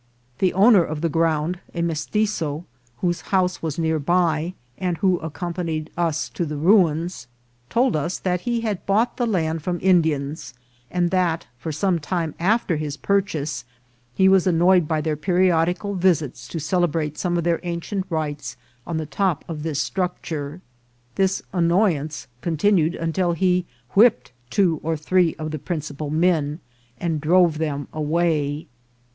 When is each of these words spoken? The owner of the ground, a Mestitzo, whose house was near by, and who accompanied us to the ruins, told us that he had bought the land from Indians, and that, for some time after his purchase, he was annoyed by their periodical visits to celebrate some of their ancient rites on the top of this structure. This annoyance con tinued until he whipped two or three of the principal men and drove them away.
The 0.39 0.51
owner 0.55 0.83
of 0.83 1.01
the 1.01 1.09
ground, 1.13 1.59
a 1.75 1.83
Mestitzo, 1.83 2.65
whose 3.01 3.21
house 3.29 3.61
was 3.61 3.77
near 3.77 3.99
by, 3.99 4.55
and 4.79 4.97
who 4.97 5.19
accompanied 5.19 5.91
us 5.95 6.27
to 6.29 6.43
the 6.43 6.57
ruins, 6.57 7.27
told 7.69 7.95
us 7.95 8.17
that 8.17 8.41
he 8.41 8.61
had 8.61 8.83
bought 8.87 9.17
the 9.17 9.27
land 9.27 9.61
from 9.61 9.77
Indians, 9.79 10.55
and 10.89 11.11
that, 11.11 11.45
for 11.59 11.71
some 11.71 11.99
time 11.99 12.33
after 12.39 12.77
his 12.77 12.97
purchase, 12.97 13.63
he 14.15 14.27
was 14.27 14.47
annoyed 14.47 14.87
by 14.87 15.01
their 15.01 15.15
periodical 15.15 15.93
visits 15.93 16.47
to 16.47 16.59
celebrate 16.59 17.19
some 17.19 17.37
of 17.37 17.43
their 17.43 17.59
ancient 17.61 18.07
rites 18.09 18.57
on 18.87 18.97
the 18.97 19.05
top 19.05 19.45
of 19.47 19.61
this 19.61 19.79
structure. 19.79 20.61
This 21.13 21.43
annoyance 21.53 22.25
con 22.41 22.57
tinued 22.57 22.99
until 22.99 23.33
he 23.33 23.67
whipped 23.91 24.31
two 24.49 24.79
or 24.81 24.97
three 24.97 25.35
of 25.35 25.51
the 25.51 25.59
principal 25.59 26.09
men 26.09 26.59
and 26.99 27.21
drove 27.21 27.59
them 27.59 27.87
away. 27.93 28.65